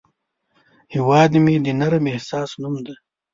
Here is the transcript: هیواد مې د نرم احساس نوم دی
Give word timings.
هیواد 0.93 1.31
مې 1.43 1.55
د 1.65 1.67
نرم 1.79 2.03
احساس 2.13 2.49
نوم 2.61 2.75
دی 2.85 2.95